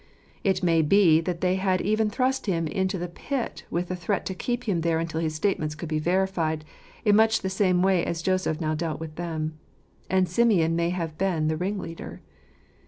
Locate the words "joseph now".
8.23-8.73